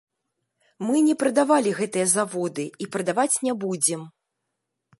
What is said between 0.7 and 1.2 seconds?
Мы не